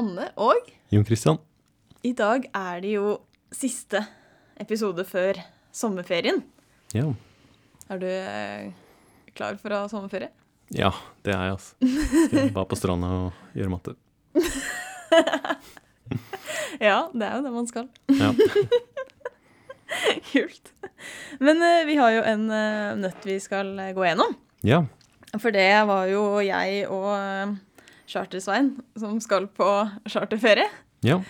Anne 0.00 0.30
og 0.40 0.68
Jon 0.88 1.04
Christian. 1.04 1.36
I 2.06 2.14
dag 2.16 2.46
er 2.56 2.78
det 2.80 2.94
jo 2.94 3.18
siste 3.52 4.00
episode 4.60 5.04
før 5.04 5.36
sommerferien. 5.76 6.38
Ja. 6.96 7.10
Er 7.90 8.00
du 8.00 8.06
eh, 8.08 8.70
klar 9.36 9.58
for 9.60 9.74
å 9.74 9.82
ha 9.82 9.90
sommerferie? 9.92 10.30
ja, 10.72 10.92
det 11.26 11.34
er 11.34 11.50
jeg, 11.50 11.56
altså. 11.58 11.74
Skal 12.30 12.52
bare 12.54 12.70
på 12.70 12.78
stranda 12.78 13.10
og 13.26 13.56
gjøre 13.58 13.74
matte. 13.74 13.96
Ja, 16.80 17.10
det 17.12 17.26
er 17.26 17.34
jo 17.36 17.42
det 17.44 17.50
man 17.52 17.66
skal. 17.68 17.90
Ja. 18.16 18.30
Kult. 20.30 20.70
Men 21.44 21.60
uh, 21.60 21.82
vi 21.84 21.98
har 21.98 22.14
jo 22.14 22.22
en 22.24 22.46
uh, 22.48 22.96
nøtt 22.96 23.26
vi 23.28 23.36
skal 23.42 23.74
gå 23.92 24.06
gjennom. 24.06 24.32
ja. 24.64 24.80
For 25.36 25.52
det 25.54 25.68
var 25.86 26.08
jo 26.10 26.40
jeg 26.42 26.88
og 26.90 27.52
Charter-Svein 28.10 28.74
som 28.98 29.20
skal 29.22 29.46
på 29.54 29.68
charterferie. 30.10 30.68
Ja. 31.06 31.20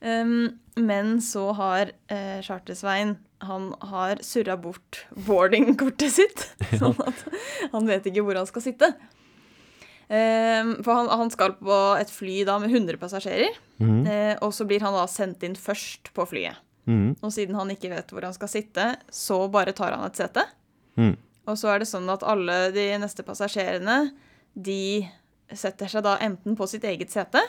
Um, 0.00 0.58
men 0.74 1.20
så 1.22 1.52
har 1.54 1.92
uh, 2.10 2.40
Charter-Svein 2.42 3.16
Han 3.46 3.68
har 3.80 4.18
surra 4.24 4.56
bort 4.56 5.04
boardingkortet 5.14 6.10
sitt. 6.10 6.46
Sånn 6.80 6.98
at 7.04 7.24
han 7.74 7.86
vet 7.86 8.08
ikke 8.10 8.24
hvor 8.26 8.38
han 8.38 8.48
skal 8.48 8.64
sitte. 8.64 8.92
Um, 10.12 10.74
for 10.82 10.92
han, 10.92 11.08
han 11.08 11.30
skal 11.32 11.54
på 11.60 11.78
et 12.00 12.10
fly 12.12 12.42
da 12.48 12.58
med 12.62 12.72
100 12.74 12.98
passasjerer. 13.00 13.56
Mm. 13.82 14.02
Uh, 14.06 14.34
og 14.42 14.52
så 14.56 14.66
blir 14.68 14.82
han 14.84 14.96
da 14.96 15.06
sendt 15.10 15.44
inn 15.46 15.58
først 15.58 16.12
på 16.16 16.26
flyet. 16.30 16.58
Mm. 16.90 17.14
Og 17.22 17.30
siden 17.30 17.54
han 17.58 17.70
ikke 17.70 17.92
vet 17.92 18.10
hvor 18.10 18.26
han 18.26 18.34
skal 18.34 18.50
sitte, 18.50 18.88
så 19.14 19.44
bare 19.52 19.74
tar 19.76 19.94
han 19.94 20.06
et 20.08 20.18
sete. 20.18 20.44
Mm. 20.98 21.14
Og 21.50 21.58
så 21.58 21.72
er 21.72 21.82
det 21.82 21.90
sånn 21.90 22.10
at 22.12 22.24
alle 22.26 22.58
de 22.74 22.86
neste 23.02 23.24
passasjerene, 23.26 24.12
de 24.52 25.08
setter 25.58 25.90
seg 25.90 26.04
da 26.06 26.16
enten 26.24 26.56
på 26.58 26.68
sitt 26.70 26.84
eget 26.88 27.12
sete, 27.12 27.42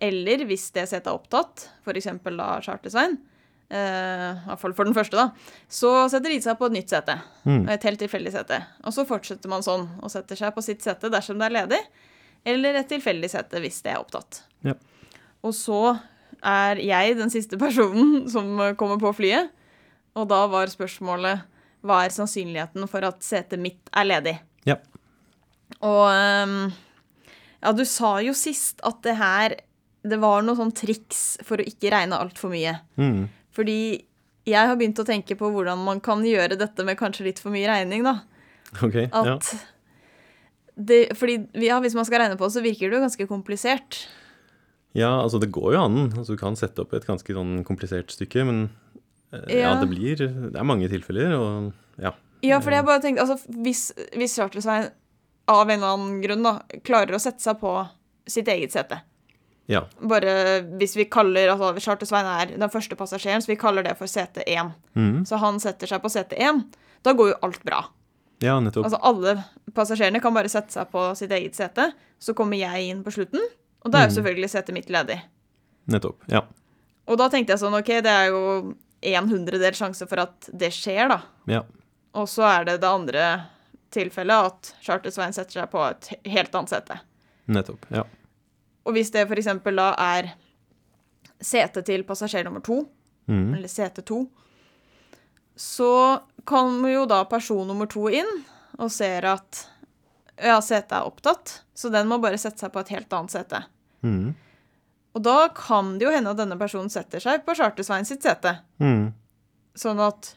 eller 0.00 0.44
hvis 0.48 0.70
det 0.74 0.86
setet 0.88 1.10
er 1.10 1.16
opptatt, 1.16 1.66
f.eks. 1.84 2.08
da 2.24 2.48
Charter-Svein, 2.64 3.18
eh, 3.68 4.28
i 4.32 4.46
hvert 4.48 4.62
fall 4.62 4.76
for 4.76 4.88
den 4.88 4.96
første, 4.96 5.18
da, 5.18 5.56
så 5.68 5.92
setter 6.12 6.32
de 6.32 6.40
seg 6.44 6.56
på 6.60 6.70
et 6.70 6.78
nytt 6.78 6.94
sete. 6.94 7.18
Mm. 7.44 7.66
Et 7.74 7.88
helt 7.88 8.00
tilfeldig 8.00 8.32
sete. 8.34 8.62
Og 8.84 8.96
så 8.96 9.04
fortsetter 9.08 9.52
man 9.52 9.66
sånn, 9.66 9.86
og 10.00 10.12
setter 10.12 10.40
seg 10.40 10.54
på 10.56 10.64
sitt 10.64 10.84
sete 10.86 11.12
dersom 11.12 11.40
det 11.40 11.50
er 11.50 11.56
ledig, 11.58 11.82
eller 12.48 12.80
et 12.80 12.88
tilfeldig 12.88 13.28
sete 13.28 13.60
hvis 13.60 13.82
det 13.84 13.92
er 13.92 14.00
opptatt. 14.00 14.42
Ja. 14.64 14.78
Og 15.44 15.52
så 15.56 15.82
er 16.40 16.80
jeg 16.80 17.18
den 17.18 17.32
siste 17.32 17.60
personen 17.60 18.24
som 18.34 18.56
kommer 18.80 19.00
på 19.02 19.12
flyet, 19.20 19.52
og 20.18 20.26
da 20.32 20.44
var 20.50 20.72
spørsmålet 20.72 21.46
hva 21.86 22.02
er 22.04 22.12
sannsynligheten 22.12 22.88
for 22.90 23.04
at 23.08 23.22
setet 23.24 23.60
mitt 23.60 23.88
er 23.96 24.08
ledig? 24.08 24.34
Ja. 24.68 24.76
Og 25.86 26.02
ehm, 26.10 26.72
ja, 27.60 27.72
du 27.76 27.84
sa 27.88 28.14
jo 28.24 28.32
sist 28.36 28.80
at 28.86 29.02
det 29.04 29.16
her 29.20 29.54
Det 30.00 30.16
var 30.16 30.40
noe 30.40 30.56
sånn 30.56 30.72
triks 30.72 31.36
for 31.44 31.60
å 31.60 31.66
ikke 31.68 31.90
regne 31.92 32.16
altfor 32.16 32.48
mye. 32.54 32.78
Mm. 32.96 33.26
Fordi 33.52 33.80
jeg 34.48 34.70
har 34.70 34.78
begynt 34.80 35.00
å 35.02 35.04
tenke 35.04 35.36
på 35.36 35.50
hvordan 35.52 35.82
man 35.84 36.00
kan 36.00 36.22
gjøre 36.24 36.56
dette 36.56 36.86
med 36.88 36.96
kanskje 36.96 37.26
litt 37.26 37.42
for 37.42 37.52
mye 37.52 37.68
regning, 37.68 38.06
da. 38.06 38.22
Ok. 38.80 38.96
Ja. 38.96 39.34
Det, 40.80 41.00
fordi 41.18 41.36
ja, 41.60 41.76
hvis 41.84 41.96
man 41.98 42.06
skal 42.08 42.22
regne 42.22 42.38
på 42.40 42.48
det, 42.48 42.54
så 42.54 42.62
virker 42.64 42.88
det 42.88 42.96
jo 42.96 43.02
ganske 43.04 43.26
komplisert. 43.28 44.06
ja, 44.96 45.10
altså 45.20 45.38
det 45.38 45.52
går 45.52 45.74
jo 45.74 45.82
an. 45.84 45.98
Altså, 46.16 46.32
du 46.32 46.40
kan 46.40 46.56
sette 46.56 46.80
opp 46.80 46.94
et 46.96 47.04
ganske 47.06 47.36
sånn 47.36 47.60
komplisert 47.68 48.10
stykke, 48.14 48.46
men 48.48 48.62
eh, 49.34 49.60
ja. 49.60 49.74
Ja. 49.74 49.74
det 49.82 49.90
blir 49.92 50.16
Det 50.16 50.56
er 50.56 50.66
mange 50.66 50.88
tilfeller, 50.88 51.36
og 51.36 52.00
ja. 52.00 52.14
Ja, 52.40 52.56
for 52.64 52.72
jeg 52.72 52.86
bare 52.88 53.02
tenkte, 53.04 53.26
altså 53.26 53.36
hvis, 53.60 53.90
hvis 54.16 54.38
Charter-Svein 54.38 54.88
av 55.50 55.68
en 55.70 55.78
eller 55.80 55.94
annen 55.96 56.18
grunn 56.22 56.42
da, 56.46 56.52
klarer 56.86 57.16
å 57.18 57.20
sette 57.22 57.42
seg 57.42 57.58
på 57.60 57.74
sitt 58.30 58.48
eget 58.52 58.72
sete 58.74 59.00
Ja. 59.70 59.84
Bare 60.02 60.32
hvis 60.80 60.96
vi 60.98 61.04
kaller 61.10 61.52
altså 61.52 61.72
Charter-Svein 61.78 62.26
er 62.26 62.52
den 62.58 62.70
første 62.72 62.96
passasjeren, 62.98 63.42
så 63.42 63.50
vi 63.52 63.56
kaller 63.60 63.84
det 63.86 63.92
for 63.98 64.10
sete 64.10 64.42
1. 64.46 64.72
Mm. 64.98 65.20
Så 65.26 65.38
han 65.38 65.60
setter 65.62 65.86
seg 65.86 66.02
på 66.02 66.10
sete 66.10 66.34
1. 66.42 66.64
Da 67.06 67.12
går 67.14 67.30
jo 67.32 67.36
alt 67.46 67.62
bra. 67.64 67.84
Ja, 68.42 68.56
nettopp. 68.60 68.88
Altså 68.88 68.98
alle 69.06 69.36
passasjerene 69.76 70.20
kan 70.24 70.34
bare 70.34 70.50
sette 70.50 70.74
seg 70.74 70.90
på 70.90 71.04
sitt 71.14 71.30
eget 71.36 71.54
sete. 71.54 71.92
Så 72.18 72.34
kommer 72.34 72.58
jeg 72.58 72.88
inn 72.90 73.04
på 73.06 73.12
slutten, 73.14 73.40
og 73.84 73.92
da 73.92 73.98
er 74.02 74.08
jo 74.08 74.10
Mhm. 74.10 74.16
selvfølgelig 74.18 74.50
setet 74.50 74.74
mitt 74.74 74.88
ledig. 74.90 75.20
Nettopp. 75.86 76.18
Ja. 76.28 76.42
Og 77.06 77.16
da 77.18 77.28
tenkte 77.28 77.54
jeg 77.54 77.58
sånn, 77.62 77.78
ok, 77.78 77.86
det 78.02 78.06
er 78.10 78.26
jo 78.30 78.74
en 79.02 79.28
hundredel 79.28 79.72
sjanse 79.72 80.06
for 80.08 80.18
at 80.20 80.50
det 80.52 80.72
skjer, 80.72 81.08
da. 81.08 81.22
Ja. 81.46 81.62
Og 82.14 82.26
så 82.26 82.42
er 82.42 82.64
det 82.64 82.80
det 82.80 82.90
andre 82.90 83.46
tilfellet, 83.94 84.50
at 84.50 84.74
Charter-Svein 84.84 85.34
setter 85.36 85.60
seg 85.60 85.70
på 85.72 85.82
et 85.86 86.10
helt 86.30 86.54
annet 86.54 86.72
sete. 86.72 87.00
Nettopp. 87.50 87.86
Ja. 87.94 88.04
Og 88.86 88.96
hvis 88.96 89.12
det 89.14 89.26
f.eks. 89.26 89.50
da 89.76 89.88
er 89.98 90.32
sete 91.40 91.82
til 91.86 92.04
passasjer 92.08 92.46
nummer 92.46 92.62
to, 92.64 92.82
mm. 93.30 93.54
eller 93.56 93.70
sete 93.70 94.04
to, 94.06 94.24
så 95.56 96.20
kommer 96.48 96.92
jo 96.92 97.04
da 97.08 97.24
person 97.28 97.66
nummer 97.68 97.88
to 97.90 98.06
inn 98.08 98.30
og 98.80 98.88
ser 98.92 99.26
at 99.28 99.66
ja, 100.40 100.56
setet 100.64 100.94
er 100.96 101.08
opptatt, 101.08 101.58
så 101.76 101.90
den 101.92 102.08
må 102.08 102.16
bare 102.22 102.38
sette 102.40 102.62
seg 102.62 102.72
på 102.72 102.80
et 102.80 102.92
helt 102.94 103.12
annet 103.12 103.34
sete. 103.34 103.60
Mm. 104.00 104.32
Og 105.12 105.24
da 105.26 105.50
kan 105.52 105.96
det 105.98 106.06
jo 106.06 106.12
hende 106.14 106.32
at 106.32 106.38
denne 106.38 106.56
personen 106.56 106.88
setter 106.92 107.20
seg 107.20 107.42
på 107.44 107.56
Charter-Svein 107.58 108.08
sitt 108.08 108.24
sete. 108.24 108.54
Mm. 108.80 109.10
Sånn 109.76 110.00
at 110.00 110.34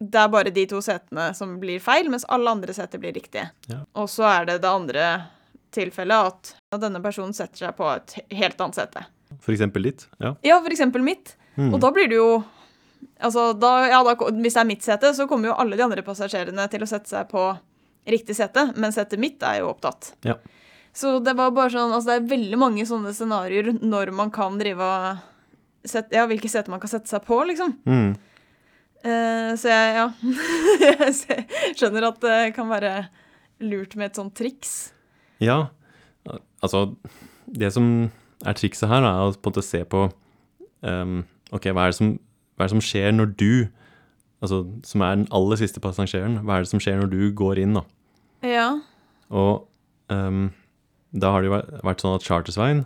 det 0.00 0.16
er 0.16 0.30
bare 0.32 0.52
de 0.54 0.64
to 0.68 0.80
setene 0.84 1.28
som 1.36 1.58
blir 1.60 1.80
feil, 1.84 2.08
mens 2.12 2.24
alle 2.32 2.50
andre 2.50 2.72
seter 2.76 3.00
blir 3.02 3.12
riktige. 3.12 3.50
Ja. 3.68 3.82
Og 4.00 4.08
så 4.08 4.24
er 4.30 4.48
det 4.48 4.60
det 4.62 4.70
andre 4.70 5.08
tilfellet 5.76 6.30
at 6.72 6.80
denne 6.80 7.02
personen 7.04 7.34
setter 7.36 7.66
seg 7.66 7.76
på 7.78 7.86
et 7.92 8.16
helt 8.34 8.60
annet 8.60 8.78
sete. 8.80 9.04
For 9.44 9.52
eksempel 9.54 9.84
ditt. 9.86 10.06
Ja. 10.18 10.34
Ja, 10.46 10.56
for 10.64 10.72
eksempel 10.72 11.04
mitt. 11.04 11.36
Mm. 11.54 11.74
Og 11.74 11.80
da 11.82 11.92
blir 11.94 12.08
det 12.10 12.18
jo 12.20 12.30
Altså, 13.20 13.54
da, 13.56 13.68
ja, 13.88 13.98
da, 14.04 14.12
hvis 14.12 14.56
det 14.56 14.60
er 14.60 14.66
mitt 14.68 14.84
sete, 14.84 15.10
så 15.16 15.24
kommer 15.28 15.48
jo 15.48 15.54
alle 15.56 15.76
de 15.76 15.84
andre 15.84 16.02
passasjerene 16.04 16.66
til 16.72 16.82
å 16.84 16.88
sette 16.88 17.08
seg 17.08 17.28
på 17.30 17.42
riktig 18.12 18.36
sete, 18.36 18.66
men 18.76 18.92
setet 18.92 19.20
mitt 19.20 19.40
er 19.44 19.62
jo 19.62 19.70
opptatt. 19.70 20.10
Ja. 20.24 20.34
Så 20.92 21.14
det 21.24 21.32
var 21.38 21.52
bare 21.56 21.72
sånn 21.72 21.94
Altså, 21.94 22.10
det 22.10 22.16
er 22.18 22.28
veldig 22.32 22.58
mange 22.60 22.84
sånne 22.88 23.12
scenarioer 23.16 23.70
når 23.80 24.12
man 24.16 24.32
kan 24.34 24.58
drive 24.60 24.84
og 24.84 25.88
sette, 25.88 26.12
Ja, 26.16 26.26
hvilke 26.28 26.50
seter 26.52 26.72
man 26.72 26.80
kan 26.82 26.92
sette 26.92 27.08
seg 27.08 27.24
på, 27.24 27.40
liksom. 27.48 27.76
Mhm. 27.88 28.10
Eh, 29.04 29.50
så 29.56 29.70
jeg, 29.70 29.94
ja 29.96 30.06
Jeg 30.84 31.76
skjønner 31.78 32.06
at 32.10 32.18
det 32.20 32.38
kan 32.56 32.68
være 32.68 33.06
lurt 33.64 33.94
med 33.96 34.10
et 34.10 34.18
sånt 34.20 34.34
triks. 34.36 34.92
Ja, 35.40 35.68
altså 36.60 36.82
Det 37.48 37.70
som 37.72 38.10
er 38.44 38.56
trikset 38.56 38.88
her, 38.92 39.04
er 39.04 39.22
å 39.24 39.32
på 39.32 39.48
en 39.48 39.54
måte 39.54 39.64
se 39.64 39.80
på 39.88 40.02
um, 40.84 41.22
Ok, 41.52 41.66
hva 41.72 41.86
er, 41.88 41.92
det 41.94 41.98
som, 41.98 42.12
hva 42.56 42.64
er 42.64 42.68
det 42.68 42.74
som 42.76 42.84
skjer 42.84 43.12
når 43.16 43.32
du 43.40 43.50
Altså, 44.40 44.62
som 44.88 45.02
er 45.04 45.16
den 45.18 45.26
aller 45.36 45.58
siste 45.60 45.80
passasjeren, 45.84 46.38
hva 46.48 46.54
er 46.56 46.64
det 46.64 46.70
som 46.70 46.80
skjer 46.80 46.96
når 47.02 47.10
du 47.12 47.18
går 47.36 47.58
inn, 47.60 47.74
da? 47.76 47.82
Ja. 48.48 48.68
Og 49.28 49.66
um, 50.08 50.46
da 51.12 51.32
har 51.34 51.42
det 51.44 51.50
jo 51.50 51.58
vært- 51.84 52.00
sånn 52.00 52.14
at 52.16 52.24
Charter-Svein 52.24 52.80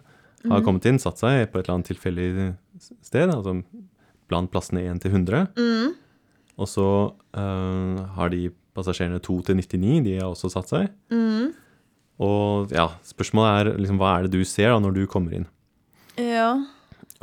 har 0.48 0.58
Mhm. 0.60 0.64
kommet 0.66 0.86
inn, 0.90 0.98
satt 0.98 1.22
seg 1.22 1.46
på 1.52 1.60
et 1.60 1.68
eller 1.68 1.76
annet 1.78 1.86
tilfeldig 1.92 2.56
sted, 3.06 3.30
altså 3.30 3.54
blant 4.28 4.50
plassene 4.50 4.82
1 4.82 4.98
til 5.04 5.12
100. 5.14 5.46
Mm. 5.54 5.94
Og 6.60 6.68
så 6.70 6.86
eh, 7.34 8.02
har 8.16 8.30
de 8.30 8.44
passasjerene 8.74 9.20
2 9.22 9.36
til 9.46 9.56
99, 9.58 10.04
de 10.06 10.16
har 10.20 10.28
også 10.30 10.50
satt 10.52 10.70
seg. 10.70 10.88
Mm. 11.10 11.52
Og 12.24 12.70
ja, 12.74 12.88
spørsmålet 13.06 13.50
er 13.74 13.78
liksom, 13.82 13.98
hva 13.98 14.12
er 14.20 14.26
det 14.28 14.36
du 14.38 14.44
ser 14.46 14.70
da 14.70 14.78
når 14.82 14.94
du 14.94 15.04
kommer 15.10 15.34
inn? 15.34 15.46
Ja. 16.20 16.52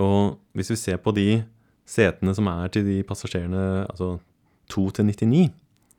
Og 0.02 0.38
hvis 0.58 0.72
vi 0.74 0.80
ser 0.80 1.00
på 1.04 1.14
de 1.16 1.44
setene 1.88 2.34
som 2.36 2.48
er 2.52 2.72
til 2.72 2.84
de 2.88 2.98
passasjerene, 3.08 3.86
altså 3.92 4.18
2 4.72 4.86
til 4.98 5.08
99, 5.12 5.50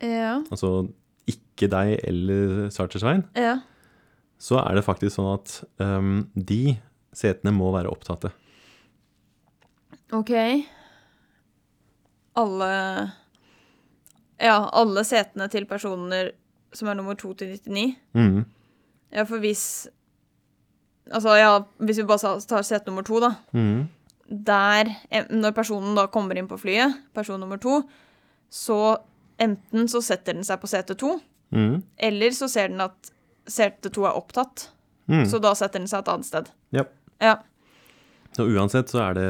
Ja. 0.02 0.40
altså 0.50 0.88
ikke 1.30 1.68
deg 1.70 1.92
eller 2.08 2.68
Sarter-Svein, 2.74 3.22
Ja. 3.38 3.60
så 4.40 4.58
er 4.58 4.74
det 4.74 4.84
faktisk 4.84 5.14
sånn 5.16 5.34
at 5.38 5.64
um, 5.80 6.28
de 6.34 6.76
setene 7.14 7.52
må 7.54 7.70
være 7.72 7.88
opptatte. 7.92 8.32
OK. 10.12 10.32
Alle 12.36 12.72
Ja, 14.42 14.58
alle 14.74 15.04
setene 15.06 15.48
til 15.52 15.66
personer 15.70 16.32
som 16.74 16.88
er 16.88 16.98
nummer 16.98 17.14
2 17.18 17.34
til 17.38 17.52
99. 17.54 17.96
Mm. 18.16 18.44
Ja, 19.12 19.26
for 19.28 19.42
hvis 19.42 19.88
Altså, 21.10 21.34
ja, 21.34 21.58
hvis 21.82 21.98
vi 21.98 22.06
bare 22.06 22.40
tar 22.46 22.62
sete 22.62 22.86
nummer 22.86 23.02
to, 23.02 23.18
da. 23.20 23.32
Mm. 23.52 23.88
Der, 24.46 24.90
når 25.34 25.50
personen 25.50 25.96
da 25.98 26.06
kommer 26.06 26.38
inn 26.38 26.46
på 26.48 26.56
flyet, 26.56 26.94
person 27.14 27.40
nummer 27.42 27.58
to, 27.60 27.80
så 28.48 28.96
enten 29.42 29.88
så 29.90 30.00
setter 30.00 30.36
den 30.38 30.46
seg 30.46 30.60
på 30.62 30.70
sete 30.70 30.94
to, 30.94 31.16
mm. 31.50 31.82
eller 31.98 32.36
så 32.36 32.48
ser 32.48 32.70
den 32.70 32.80
at 32.84 33.10
sete 33.50 33.90
to 33.92 34.06
er 34.06 34.16
opptatt. 34.16 34.68
Mm. 35.10 35.26
Så 35.28 35.42
da 35.42 35.56
setter 35.58 35.82
den 35.82 35.90
seg 35.90 36.04
et 36.04 36.12
annet 36.14 36.30
sted. 36.30 36.52
Ja. 36.70 36.86
Ja. 37.20 37.34
Så 38.32 38.46
uansett 38.48 38.94
så 38.94 39.02
er 39.10 39.18
det 39.18 39.28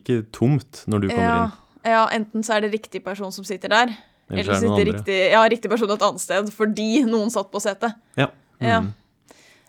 ikke 0.00 0.20
tomt 0.34 0.82
når 0.90 1.06
du 1.06 1.08
kommer 1.14 1.30
ja. 1.30 1.38
inn. 1.46 1.54
ja, 1.94 2.02
enten 2.18 2.44
så 2.44 2.58
er 2.58 2.66
det 2.66 2.74
riktig 2.74 3.04
person 3.06 3.32
som 3.32 3.46
sitter 3.46 3.72
der, 3.72 3.94
eller 4.30 4.50
er 4.52 4.60
sitter 4.60 4.84
riktig, 4.92 5.18
ja, 5.32 5.42
riktig 5.48 5.70
person 5.70 5.90
et 5.94 6.02
annet 6.02 6.20
sted 6.20 6.48
fordi 6.52 7.04
noen 7.06 7.30
satt 7.30 7.50
på 7.52 7.60
setet. 7.62 7.94
Ja. 8.18 8.28
Ja. 8.60 8.80
Mhm. 8.80 8.92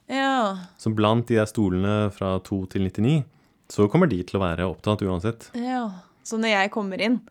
Ja. 0.09 0.57
Så 0.80 0.94
blant 0.95 1.27
de 1.27 1.36
der 1.36 1.45
stolene 1.50 2.12
fra 2.15 2.38
2 2.39 2.62
til 2.71 2.81
99, 2.88 3.24
så 3.69 3.89
kommer 3.92 4.07
de 4.09 4.21
til 4.24 4.39
å 4.39 4.44
være 4.45 4.68
opptatt 4.69 5.01
uansett. 5.04 5.50
ja. 5.56 5.89
Så 6.27 6.36
når 6.39 6.50
jeg 6.50 6.71
kommer 6.71 7.00
inn, 7.00 7.21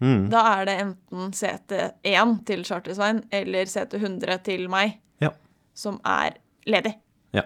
Mm. 0.00 0.28
da 0.30 0.60
er 0.60 0.64
det 0.66 0.74
enten 0.80 1.32
sete 1.34 1.92
1 2.04 2.44
til 2.46 2.62
Charter-Svein 2.64 3.22
eller 3.32 3.64
sete 3.66 3.98
100 3.98 4.38
til 4.44 4.68
meg 4.68 4.98
Ja. 5.20 5.30
som 5.74 5.98
er 6.04 6.34
ledig. 6.66 6.94
Ja. 7.32 7.42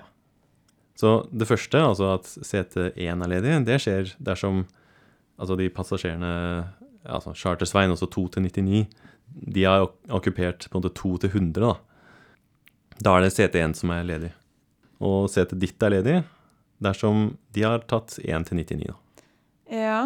Så 0.97 1.29
det 1.37 1.47
første, 1.49 1.79
altså 1.79 2.15
at 2.15 2.25
sete 2.27 2.93
1 2.97 3.23
er 3.23 3.29
ledig, 3.29 3.65
det 3.65 3.81
skjer 3.81 4.15
dersom 4.23 4.67
altså 5.39 5.57
de 5.57 5.69
passasjerene, 5.71 6.67
altså 7.07 7.33
Charter-Svein, 7.35 7.91
også 7.91 8.11
2 8.11 8.29
til 8.29 8.43
99, 8.43 8.87
de 9.33 9.65
har 9.65 9.87
ok- 9.87 10.11
okkupert 10.19 10.67
på 10.71 10.79
en 10.79 10.83
måte 10.83 10.95
2 10.99 11.13
til 11.25 11.31
100, 11.31 11.61
da. 11.61 11.75
Da 13.01 13.17
er 13.17 13.25
det 13.25 13.33
CT1 13.37 13.75
som 13.79 13.91
er 13.95 14.05
ledig. 14.05 14.33
Og 15.01 15.29
setet 15.33 15.61
ditt 15.63 15.83
er 15.83 15.95
ledig 15.95 16.19
dersom 16.81 17.37
de 17.53 17.63
har 17.65 17.83
tatt 17.89 18.19
1 18.23 18.47
til 18.49 18.61
99, 18.61 18.87
da. 18.91 18.97
Ja. 19.71 19.99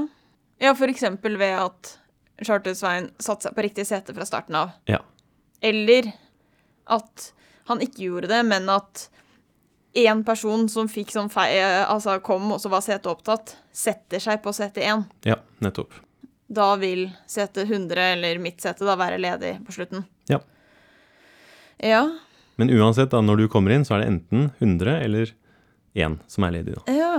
ja, 0.61 0.75
for 0.77 0.91
eksempel 0.93 1.39
ved 1.41 1.55
at 1.57 1.95
Charter-Svein 2.45 3.11
satte 3.23 3.47
seg 3.49 3.55
på 3.57 3.63
riktig 3.65 3.87
sete 3.89 4.15
fra 4.15 4.27
starten 4.29 4.59
av. 4.59 4.75
Ja. 4.91 4.99
Eller 5.65 6.11
at 6.93 7.31
han 7.71 7.81
ikke 7.81 8.05
gjorde 8.09 8.29
det, 8.29 8.43
men 8.45 8.69
at 8.69 9.07
én 9.97 10.25
person 10.27 10.67
som 10.69 10.91
fikk 10.91 11.15
sånn 11.15 11.31
feil, 11.33 11.63
altså 11.87 12.19
kom 12.27 12.51
og 12.53 12.61
så 12.61 12.69
var 12.73 12.83
setet 12.85 13.07
opptatt, 13.09 13.55
setter 13.73 14.21
seg 14.21 14.43
på 14.45 14.53
CT1. 14.53 15.07
Ja, 15.31 15.39
nettopp. 15.65 15.95
Da 16.47 16.75
vil 16.77 17.07
sete 17.31 17.65
100, 17.65 18.01
eller 18.17 18.39
mitt 18.43 18.61
sete, 18.61 18.85
da 18.85 18.97
være 19.01 19.21
ledig 19.23 19.57
på 19.65 19.73
slutten. 19.73 20.05
Ja. 20.29 20.41
Ja. 21.81 22.03
Men 22.61 22.71
uansett, 22.71 23.11
da, 23.11 23.23
når 23.25 23.45
du 23.45 23.49
kommer 23.51 23.75
inn, 23.75 23.87
så 23.87 23.97
er 23.97 24.05
det 24.05 24.11
enten 24.13 24.51
100 24.61 24.99
eller 25.01 25.33
1 25.95 26.19
som 26.31 26.47
er 26.47 26.55
ledig, 26.59 26.77
da. 26.77 26.95
Ja. 26.95 27.15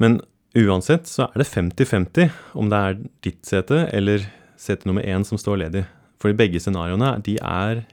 Men 0.00 0.20
uansett 0.56 1.08
så 1.08 1.28
er 1.28 1.42
det 1.42 1.48
50-50 1.48 2.30
om 2.58 2.70
det 2.72 2.82
er 2.88 3.00
ditt 3.26 3.40
sete 3.46 3.84
eller 3.94 4.26
sete 4.60 4.88
nummer 4.88 5.04
1 5.06 5.28
som 5.28 5.40
står 5.40 5.62
ledig. 5.64 5.84
Fordi 6.20 6.36
begge 6.36 6.60
scenarioene 6.60 7.14
de 7.24 7.38
er 7.40 7.84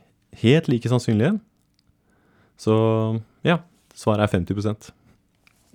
helt 0.41 0.67
like 0.71 0.89
sannsynlige. 0.91 1.37
Så 2.59 2.75
ja, 3.45 3.59
svaret 3.93 4.25
er 4.25 4.39
50% 4.39 4.89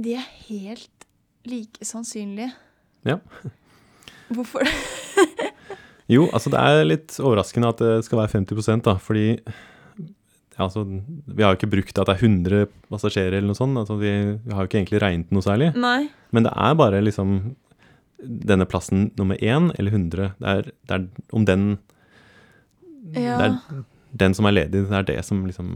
De 0.03 0.17
er 0.19 0.27
helt 0.49 1.07
like 1.47 1.87
sannsynlige. 1.87 2.51
Ja. 3.07 3.19
Hvorfor 4.37 4.67
det? 4.67 4.73
Jo, 6.11 6.27
altså 6.35 6.51
det 6.53 6.61
er 6.61 6.83
litt 6.85 7.15
overraskende 7.23 7.71
at 7.73 7.81
det 7.81 7.93
skal 8.07 8.21
være 8.21 8.35
50 8.43 8.83
da, 8.85 8.97
fordi 9.01 9.27
ja, 10.53 10.67
altså, 10.67 10.83
vi 10.85 11.45
har 11.45 11.55
jo 11.55 11.61
ikke 11.61 11.71
brukt 11.73 11.97
at 11.97 12.09
det 12.11 12.17
er 12.19 12.27
100 12.27 12.67
passasjerer 12.93 13.39
eller 13.39 13.49
noe 13.49 13.57
sånt. 13.57 13.79
Altså, 13.81 13.97
vi, 14.01 14.11
vi 14.45 14.53
har 14.53 14.65
jo 14.65 14.69
ikke 14.69 14.83
egentlig 14.83 15.01
regnet 15.01 15.33
noe 15.33 15.45
særlig. 15.45 15.71
Nei. 15.81 16.11
Men 16.37 16.45
det 16.45 16.53
er 16.53 16.77
bare 16.77 17.01
liksom 17.05 17.39
denne 18.23 18.67
plassen 18.69 19.09
nummer 19.19 19.41
én 19.41 19.71
eller 19.79 19.97
100. 19.97 20.35
Det 20.39 20.53
er, 20.53 20.69
det 20.89 20.99
er 20.99 21.09
om 21.33 21.49
den 21.49 21.65
Ja. 23.17 23.39
Det 23.41 23.47
er 23.49 23.83
den 24.13 24.37
som 24.37 24.47
er 24.47 24.55
ledig, 24.55 24.85
det 24.89 24.97
er 24.97 25.09
det 25.09 25.23
som 25.25 25.41
liksom 25.49 25.73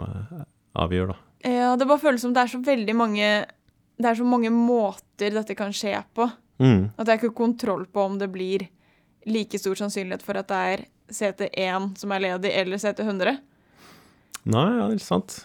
avgjør, 0.77 1.15
da. 1.15 1.17
ja, 1.49 1.71
det 1.81 1.89
bare 1.89 2.03
føles 2.03 2.21
som 2.21 2.35
det 2.37 2.43
er 2.43 2.53
så 2.53 2.61
veldig 2.61 2.95
mange 2.97 3.29
Det 3.97 4.11
er 4.11 4.19
så 4.19 4.27
mange 4.29 4.51
måter 4.53 5.33
dette 5.33 5.57
kan 5.57 5.73
skje 5.73 5.97
på. 6.15 6.29
Mm. 6.59 6.91
At 6.97 7.07
jeg 7.11 7.19
ikke 7.21 7.29
har 7.33 7.39
kontroll 7.43 7.85
på 7.93 8.05
om 8.07 8.19
det 8.19 8.31
blir 8.33 8.69
like 9.27 9.59
stor 9.59 9.75
sannsynlighet 9.75 10.23
for 10.25 10.39
at 10.41 10.49
det 10.49 10.61
er 10.73 10.85
CT1 11.13 11.97
som 12.01 12.13
er 12.15 12.21
ledig, 12.25 12.53
eller 12.57 12.77
CT100. 12.83 13.37
Nei, 14.47 14.65
ja, 14.79 14.87
det 14.89 15.01
er 15.01 15.03
sant. 15.05 15.41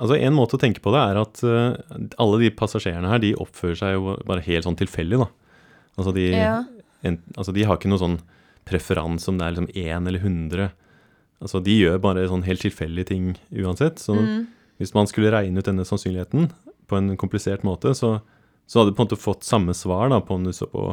Altså, 0.00 0.16
En 0.18 0.34
måte 0.34 0.56
å 0.56 0.60
tenke 0.60 0.80
på 0.82 0.92
det 0.94 1.00
er 1.04 1.20
at 1.20 1.42
uh, 1.44 2.08
alle 2.18 2.38
de 2.42 2.50
passasjerene 2.56 3.08
her, 3.10 3.20
de 3.22 3.34
oppfører 3.38 3.78
seg 3.78 3.96
jo 3.96 4.16
bare 4.26 4.42
helt 4.46 4.66
sånn 4.66 4.78
tilfeldig, 4.80 5.18
da. 5.22 5.28
Altså, 5.98 6.14
de, 6.16 6.26
Ja. 6.32 6.54
en, 7.04 7.18
altså, 7.36 7.52
de 7.54 7.64
har 7.68 7.76
ikke 7.78 7.90
noe 7.92 8.00
sånn 8.02 8.18
preferanse 8.66 9.28
om 9.28 9.38
det 9.38 9.46
er 9.46 9.54
liksom 9.56 9.70
1 9.74 10.08
eller 10.08 10.20
100. 10.22 10.70
Altså, 11.42 11.62
de 11.62 11.74
gjør 11.80 11.98
bare 12.00 12.28
sånn 12.30 12.44
helt 12.46 12.62
tilfeldige 12.62 13.06
ting 13.12 13.32
uansett. 13.52 13.98
Så 13.98 14.14
Mm. 14.16 14.46
hvis 14.78 14.94
man 14.94 15.06
skulle 15.06 15.30
regne 15.34 15.58
ut 15.58 15.64
denne 15.66 15.84
sannsynligheten 15.84 16.50
på 16.88 16.96
en 16.96 17.16
komplisert 17.16 17.62
måte, 17.62 17.94
så, 17.94 18.22
så 18.72 18.80
hadde 18.80 18.92
du 18.94 18.96
på 18.96 19.04
en 19.04 19.08
måte 19.10 19.18
fått 19.20 19.44
samme 19.44 19.74
svar 19.76 20.08
da, 20.12 20.22
på 20.24 20.38
om 20.38 20.44
du 20.48 20.52
så 20.56 20.64
på 20.72 20.86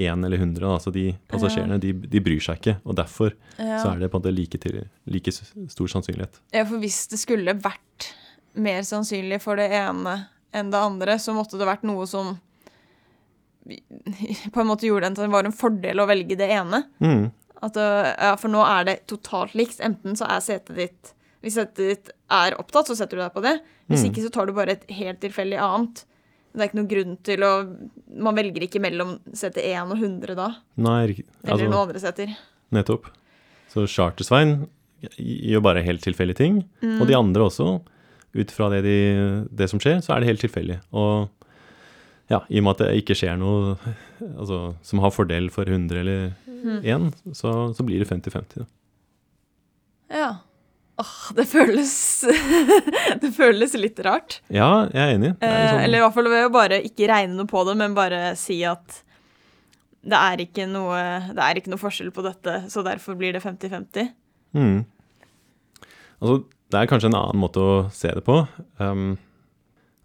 én 0.00 0.24
eller 0.24 0.38
100. 0.38 0.60
Da. 0.62 0.78
Så 0.80 0.92
de 0.94 1.04
passasjerene, 1.28 1.76
de, 1.82 1.90
de 1.92 2.20
bryr 2.24 2.40
seg 2.40 2.60
ikke, 2.62 2.76
og 2.86 2.96
derfor 2.96 3.34
Ja. 3.58 3.80
så 3.82 3.90
er 3.92 3.98
det 4.00 4.08
på 4.12 4.16
en 4.16 4.22
måte 4.22 4.32
like, 4.32 4.58
til, 4.62 4.84
like 5.10 5.32
stor 5.34 5.90
sannsynlighet. 5.90 6.38
ja, 6.54 6.64
for 6.64 6.78
hvis 6.80 7.02
det 7.10 7.18
skulle 7.20 7.52
vært 7.60 8.12
mer 8.54 8.80
sannsynlig 8.86 9.40
for 9.42 9.58
det 9.60 9.68
ene 9.74 10.14
enn 10.54 10.70
det 10.72 10.78
andre, 10.80 11.18
så 11.22 11.34
måtte 11.36 11.58
det 11.60 11.66
vært 11.68 11.84
noe 11.86 12.06
som 12.08 12.38
på 14.54 14.60
en 14.62 14.66
måte 14.70 14.86
gjorde 14.88 15.10
det 15.14 15.28
var 15.30 15.44
en 15.46 15.52
fordel 15.54 16.00
å 16.02 16.06
velge 16.08 16.36
det 16.38 16.48
ene. 16.54 16.82
Mm. 17.02 17.26
At, 17.62 17.76
øh, 17.76 18.06
ja, 18.16 18.36
for 18.40 18.48
nå 18.52 18.62
er 18.64 18.86
det 18.88 18.94
totalt 19.10 19.52
likt. 19.58 19.82
Enten 19.84 20.16
så 20.16 20.24
er 20.32 20.40
setet 20.40 20.76
ditt 20.78 21.10
Hvis 21.44 21.54
setet 21.56 21.76
ditt 21.90 22.08
er 22.36 22.52
opptatt, 22.60 22.88
så 22.90 22.96
setter 22.96 23.16
du 23.16 23.22
deg 23.22 23.32
på 23.32 23.40
det. 23.44 23.54
Hvis 23.88 24.02
Mm. 24.04 24.10
ikke, 24.10 24.22
så 24.26 24.30
tar 24.32 24.46
du 24.46 24.52
bare 24.52 24.72
et 24.76 24.82
helt 24.92 25.20
tilfeldig 25.20 25.56
annet. 25.58 26.02
Det 26.52 26.60
er 26.64 26.68
ikke 26.68 26.78
noen 26.80 26.90
grunn 26.90 27.16
til 27.22 27.44
å 27.46 27.50
Man 28.26 28.34
velger 28.36 28.64
ikke 28.66 28.80
mellom 28.82 29.18
sete 29.38 29.62
1 29.62 29.92
og 29.94 29.98
100 30.00 30.34
da. 30.34 30.48
Nei, 30.76 31.06
altså, 31.14 31.24
Eller 31.54 31.68
noen 31.70 31.84
andre 31.88 32.00
seter. 32.02 32.32
nettopp. 32.74 33.06
Så 33.70 33.84
Charter-Svein 33.86 34.66
gjør 35.16 35.62
bare 35.62 35.82
helt 35.86 36.02
tilfeldige 36.02 36.36
ting, 36.36 36.64
Mm. 36.82 37.00
og 37.00 37.06
de 37.06 37.14
andre 37.14 37.42
også. 37.46 37.80
Ut 38.34 38.50
fra 38.50 38.68
det, 38.70 38.82
de, 38.84 39.46
det 39.54 39.68
som 39.70 39.78
skjer, 39.80 40.02
så 40.02 40.14
er 40.14 40.20
det 40.20 40.28
helt 40.28 40.40
tilfeldig. 40.44 40.80
Og 40.92 41.28
ja, 42.30 42.40
i 42.50 42.58
og 42.58 42.64
med 42.64 42.70
at 42.76 42.78
det 42.86 43.02
ikke 43.04 43.16
skjer 43.18 43.38
noe 43.38 43.76
altså, 44.38 44.74
som 44.82 44.98
har 45.02 45.10
fordel 45.10 45.48
for 45.50 45.64
100 45.64 45.98
eller 46.00 46.32
Mm. 46.60 46.82
1, 46.84 47.14
så, 47.32 47.72
så 47.74 47.82
blir 47.86 47.98
det 48.02 48.08
50-50. 48.10 48.58
da. 48.58 48.66
Ja. 50.10 50.30
Åh, 51.00 51.12
det 51.36 51.46
føles 51.48 51.92
Det 53.22 53.30
føles 53.36 53.74
litt 53.80 54.00
rart. 54.04 54.40
Ja, 54.52 54.86
jeg 54.92 55.00
er 55.00 55.14
enig. 55.16 55.30
Er 55.40 55.54
Eh, 55.54 55.68
sånn, 55.70 55.82
eller 55.86 56.00
i 56.00 56.04
hvert 56.04 56.16
fall 56.18 56.28
ved 56.32 56.46
å 56.48 56.52
bare 56.54 56.80
ikke 56.86 57.08
regne 57.10 57.38
noe 57.38 57.48
på 57.50 57.62
det, 57.68 57.76
men 57.80 57.96
bare 57.96 58.20
si 58.38 58.58
at 58.68 59.00
det 60.00 60.16
er 60.16 60.40
ikke 60.46 60.64
noe, 60.68 60.96
det 61.36 61.44
er 61.44 61.58
ikke 61.60 61.72
noe 61.72 61.80
forskjell 61.80 62.08
på 62.16 62.22
dette, 62.24 62.54
så 62.72 62.80
derfor 62.86 63.18
blir 63.20 63.34
det 63.36 63.42
50-50. 63.44 64.12
mm. 64.56 64.78
Altså, 66.20 66.34
det 66.70 66.78
er 66.78 66.88
kanskje 66.88 67.08
en 67.10 67.16
annen 67.16 67.40
måte 67.40 67.60
å 67.64 67.74
se 67.96 68.10
det 68.12 68.20
på. 68.26 68.34
Um, 68.76 69.14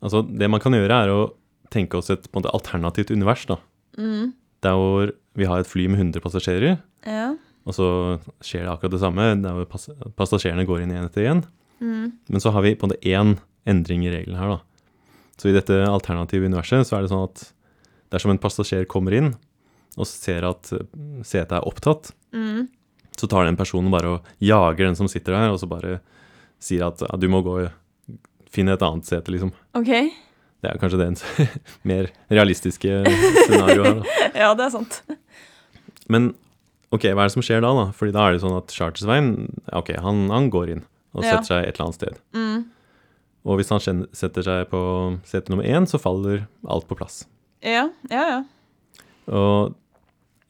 altså, 0.04 0.22
det 0.24 0.48
man 0.52 0.62
kan 0.64 0.76
gjøre, 0.76 1.00
er 1.04 1.12
å 1.12 1.22
tenke 1.74 2.00
oss 2.00 2.12
et 2.14 2.30
måte, 2.36 2.52
alternativt 2.56 3.12
univers. 3.12 3.44
da. 3.50 3.58
Mm. 4.00 4.32
Der 4.64 4.78
hvor 4.80 5.12
vi 5.36 5.48
har 5.50 5.60
et 5.60 5.68
fly 5.68 5.90
med 5.92 6.00
100 6.00 6.24
passasjerer, 6.24 6.78
Ja. 7.06 7.34
Og 7.66 7.74
så 7.74 7.88
skjer 8.46 8.64
det 8.68 8.72
akkurat 8.76 8.94
det 8.96 9.02
samme. 9.02 9.28
Der 9.42 9.66
pass 9.70 9.90
passasjerene 10.20 10.66
går 10.70 10.84
inn 10.84 10.94
igjen 10.94 11.08
etter 11.10 11.24
igjen. 11.26 11.44
Mm. 11.82 12.12
Men 12.30 12.44
så 12.44 12.52
har 12.56 12.62
vi 12.66 12.76
på 12.78 12.86
en 12.88 12.94
måte 12.94 13.10
én 13.10 13.36
endring 13.66 14.06
i 14.06 14.12
reglene 14.14 14.38
her, 14.40 14.56
da. 14.56 14.60
Så 15.42 15.50
i 15.50 15.56
dette 15.56 15.82
alternative 15.90 16.46
universet 16.48 16.86
så 16.88 16.96
er 17.00 17.04
det 17.06 17.12
sånn 17.12 17.26
at 17.28 17.42
dersom 18.14 18.32
en 18.32 18.40
passasjer 18.40 18.86
kommer 18.88 19.16
inn 19.18 19.34
og 19.98 20.08
ser 20.08 20.46
at 20.48 20.70
setet 21.26 21.58
er 21.58 21.66
opptatt, 21.68 22.14
Mm. 22.36 22.66
så 23.16 23.30
tar 23.32 23.46
den 23.48 23.56
personen 23.56 23.88
bare 23.94 24.10
og 24.18 24.26
jager 24.44 24.86
den 24.90 24.96
som 25.00 25.08
sitter 25.08 25.32
der, 25.32 25.50
og 25.54 25.60
så 25.62 25.70
bare 25.72 26.02
sier 26.60 26.84
at 26.90 27.00
ja, 27.00 27.16
du 27.18 27.30
må 27.32 27.40
gå 27.46 27.54
og 27.64 28.18
finne 28.52 28.74
et 28.76 28.84
annet 28.84 29.08
sete, 29.08 29.32
liksom. 29.32 29.54
Okay. 29.74 30.10
Det 30.60 30.72
er 30.74 30.80
kanskje 30.82 31.00
det 31.00 31.50
mer 31.88 32.10
realistiske 32.30 32.92
scenarioet 33.48 33.88
her, 33.88 34.02
da. 34.02 34.18
Ja, 34.44 34.50
det 34.60 34.66
er 34.68 34.74
sant. 34.76 34.98
Men 36.12 36.34
ok, 36.92 37.08
hva 37.14 37.24
er 37.26 37.30
det 37.30 37.34
som 37.36 37.42
skjer 37.46 37.62
da? 37.66 37.72
da? 37.74 37.86
Fordi 37.96 38.12
da 38.16 38.28
er 38.28 38.34
det 38.36 38.42
sånn 38.44 38.58
at 38.58 38.74
Charter-Svein 38.76 39.30
ok, 39.74 39.94
han, 40.04 40.26
han 40.30 40.50
går 40.54 40.70
inn 40.76 40.84
og 41.16 41.24
Ja. 41.24 41.38
setter 41.38 41.48
seg 41.48 41.64
et 41.70 41.76
eller 41.80 41.86
annet 41.86 41.96
sted. 42.02 42.20
Mm. 42.36 42.66
Og 43.46 43.58
hvis 43.60 43.70
han 43.70 43.80
setter 44.12 44.42
seg 44.44 44.70
på 44.72 44.80
sete 45.24 45.50
nummer 45.54 45.64
én, 45.70 45.86
så 45.88 46.00
faller 46.02 46.48
alt 46.68 46.88
på 46.90 46.98
plass. 46.98 47.24
Ja, 47.64 47.88
ja, 48.12 48.24
ja. 48.30 48.40
Og 49.32 49.76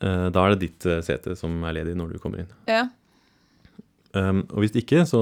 eh, 0.01 0.29
da 0.33 0.45
er 0.45 0.55
det 0.55 0.61
ditt 0.65 0.85
eh, 0.89 1.01
sete 1.05 1.35
som 1.39 1.57
er 1.63 1.75
ledig 1.77 1.95
når 1.99 2.13
du 2.15 2.19
kommer 2.23 2.43
inn. 2.43 2.51
ja. 2.67 2.85
Um, 4.15 4.45
og 4.55 4.61
hvis 4.63 4.71
ikke, 4.79 5.01
så 5.03 5.19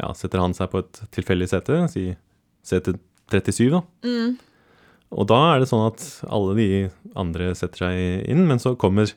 ja, 0.00 0.08
setter 0.18 0.40
han 0.42 0.50
seg 0.56 0.66
på 0.72 0.80
et 0.82 0.98
tilfeldig 1.14 1.46
sete, 1.46 1.76
si 1.92 2.08
sete 2.66 2.96
37, 3.30 3.68
da. 3.70 3.84
Mm. 4.02 4.32
Og 5.14 5.28
da 5.30 5.36
er 5.52 5.62
det 5.62 5.68
sånn 5.70 5.84
at 5.86 6.02
alle 6.26 6.56
de 6.58 6.66
andre 7.14 7.52
setter 7.54 7.84
seg 7.84 8.24
inn, 8.26 8.42
men 8.50 8.58
så 8.58 8.72
kommer 8.74 9.12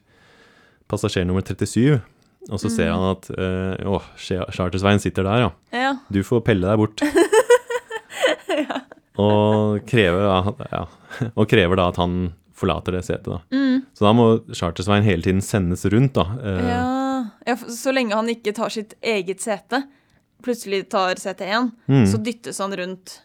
passasjer 0.89 1.25
nummer 1.29 1.41
37, 1.45 1.99
og 2.49 2.57
så 2.61 2.69
ser 2.71 2.89
Mm. 2.89 2.95
han 2.95 3.11
at 3.13 3.29
eh, 3.35 3.87
Å, 3.89 3.99
Charter-Svein 4.17 4.99
sitter 5.03 5.23
der, 5.27 5.43
ja. 5.45 5.49
Ja. 5.75 5.91
Du 6.09 6.21
får 6.25 6.41
pelle 6.47 6.65
deg 6.67 6.77
bort. 6.81 7.03
Og 9.19 9.81
krever, 9.89 10.23
ja, 10.71 10.83
og 11.35 11.47
krever 11.51 11.75
da 11.79 11.89
at 11.91 11.97
han 11.99 12.13
forlater 12.55 12.95
det 12.95 13.01
setet. 13.07 13.27
da. 13.27 13.39
Mm. 13.51 13.81
Så 13.95 14.05
da 14.05 14.13
må 14.15 14.27
Charter-Svein 14.55 15.03
hele 15.03 15.23
tiden 15.25 15.41
sendes 15.43 15.83
rundt. 15.91 16.13
da. 16.15 16.23
Uh, 16.39 16.69
ja. 16.69 16.83
ja. 17.49 17.55
Så 17.67 17.91
lenge 17.95 18.15
han 18.15 18.29
ikke 18.31 18.53
tar 18.55 18.71
sitt 18.71 18.95
eget 19.03 19.43
sete, 19.43 19.81
plutselig 20.43 20.85
tar 20.91 21.19
sete 21.19 21.47
1, 21.51 21.71
mm, 21.91 22.05
så 22.07 22.21
dyttes 22.23 22.61
han 22.63 22.75
rundt 22.79 23.17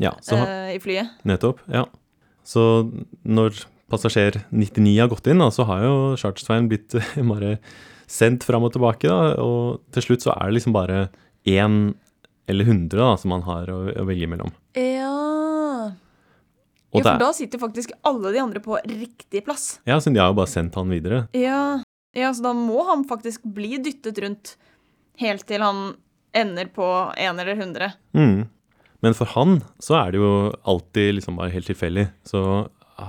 Ja, 0.00 0.12
så 0.22 0.38
eh, 0.38 0.76
i 0.76 0.78
flyet. 0.82 1.10
nettopp. 1.26 1.58
Ja. 1.74 1.84
Så 2.46 2.62
når 3.26 3.58
passasjer 3.90 4.42
99 4.50 4.96
har 5.02 5.10
gått 5.12 5.30
inn, 5.30 5.42
da, 5.42 5.50
så 5.54 5.66
har 5.68 5.84
jo 5.84 5.96
Chartersveien 6.20 6.68
blitt 6.70 6.96
eh, 6.98 7.18
bare 7.32 7.56
sendt 8.10 8.46
fram 8.46 8.66
og 8.66 8.74
tilbake. 8.74 9.10
Da, 9.10 9.34
og 9.42 9.82
til 9.94 10.08
slutt 10.08 10.26
så 10.26 10.34
er 10.36 10.48
det 10.48 10.60
liksom 10.60 10.76
bare 10.76 11.08
én 11.48 11.82
eller 12.50 12.66
100 12.66 12.98
da, 12.98 13.12
som 13.20 13.30
man 13.34 13.44
har 13.46 13.70
å, 13.70 13.82
å 14.02 14.06
velge 14.08 14.28
mellom. 14.30 14.50
Ja. 14.78 15.92
Og 16.90 16.98
ja, 16.98 17.04
for 17.04 17.22
da 17.22 17.30
sitter 17.36 17.62
faktisk 17.62 17.92
alle 18.06 18.32
de 18.34 18.40
andre 18.42 18.62
på 18.64 18.78
riktig 18.82 19.44
plass. 19.46 19.76
ja, 19.86 20.00
så 20.02 20.10
de 20.10 20.18
har 20.18 20.32
jo 20.32 20.38
bare 20.40 20.50
sendt 20.50 20.74
han 20.78 20.90
videre. 20.90 21.24
Ja. 21.36 21.78
ja, 22.16 22.32
så 22.34 22.48
da 22.48 22.54
må 22.56 22.82
han 22.88 23.06
faktisk 23.06 23.46
bli 23.46 23.78
dyttet 23.82 24.18
rundt 24.24 24.56
helt 25.22 25.46
til 25.46 25.62
han 25.62 25.92
ender 26.34 26.70
på 26.74 26.86
en 27.18 27.38
eller 27.42 27.54
100. 27.54 27.94
Mm. 28.18 28.48
Men 29.00 29.16
for 29.16 29.30
han 29.36 29.60
så 29.82 29.96
er 30.00 30.12
det 30.12 30.20
jo 30.20 30.32
alltid 30.68 31.14
liksom 31.20 31.38
bare 31.38 31.54
helt 31.54 31.70
tilfeldig. 31.70 32.08
Så 32.26 32.42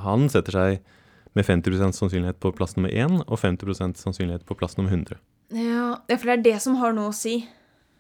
han 0.04 0.28
setter 0.32 0.58
seg 0.58 0.98
med 1.38 1.48
50% 1.48 1.96
sannsynlighet 1.96 2.40
på 2.44 2.52
plass 2.56 2.76
nummer 2.76 2.92
1 2.92 3.22
og 3.24 3.38
50% 3.40 4.00
sannsynlighet 4.02 4.46
på 4.48 4.58
plass 4.60 4.76
nummer 4.78 4.92
100. 4.92 5.20
Ja, 5.56 5.98
ja, 6.08 6.18
for 6.18 6.28
det 6.30 6.38
er 6.38 6.46
det 6.50 6.58
som 6.64 6.78
har 6.80 6.96
noe 6.96 7.12
å 7.12 7.16
si. 7.16 7.42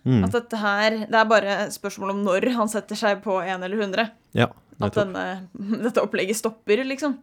Mm. 0.02 0.24
At 0.26 0.34
dette 0.34 0.58
her 0.58 0.96
Det 1.06 1.14
er 1.14 1.28
bare 1.30 1.56
spørsmål 1.70 2.16
om 2.16 2.22
når 2.26 2.48
han 2.56 2.70
setter 2.72 2.98
seg 2.98 3.20
på 3.24 3.36
1 3.44 3.62
eller 3.68 3.78
100. 3.78 4.08
Ja, 4.36 4.48
At 4.82 4.98
denne, 4.98 5.26
dette 5.86 6.02
opplegget 6.02 6.40
stopper, 6.40 6.84
liksom. 6.88 7.20